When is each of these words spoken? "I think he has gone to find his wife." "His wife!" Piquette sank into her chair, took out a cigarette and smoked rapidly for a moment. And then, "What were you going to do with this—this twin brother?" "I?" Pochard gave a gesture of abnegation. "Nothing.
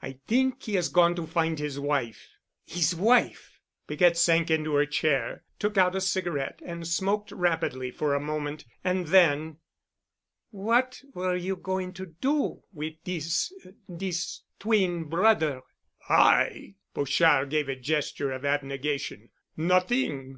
"I 0.00 0.12
think 0.26 0.62
he 0.62 0.76
has 0.76 0.88
gone 0.88 1.14
to 1.14 1.26
find 1.26 1.58
his 1.58 1.78
wife." 1.78 2.30
"His 2.64 2.94
wife!" 2.96 3.60
Piquette 3.86 4.16
sank 4.16 4.50
into 4.50 4.74
her 4.76 4.86
chair, 4.86 5.44
took 5.58 5.76
out 5.76 5.94
a 5.94 6.00
cigarette 6.00 6.62
and 6.64 6.88
smoked 6.88 7.30
rapidly 7.30 7.90
for 7.90 8.14
a 8.14 8.18
moment. 8.18 8.64
And 8.82 9.08
then, 9.08 9.58
"What 10.50 11.02
were 11.12 11.36
you 11.36 11.56
going 11.56 11.92
to 12.00 12.06
do 12.06 12.62
with 12.72 12.94
this—this 13.04 14.40
twin 14.58 15.04
brother?" 15.04 15.60
"I?" 16.08 16.76
Pochard 16.94 17.50
gave 17.50 17.68
a 17.68 17.76
gesture 17.76 18.32
of 18.32 18.42
abnegation. 18.46 19.28
"Nothing. 19.54 20.32